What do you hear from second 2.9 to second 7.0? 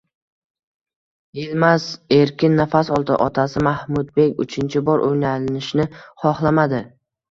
oldi, Otasi Mahmudbek uchinchi bor uylanishni xohlamadi.